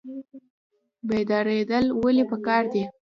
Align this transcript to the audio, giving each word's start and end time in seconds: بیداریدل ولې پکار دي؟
بیداریدل 1.07 1.85
ولې 2.03 2.23
پکار 2.31 2.63
دي؟ 2.73 2.83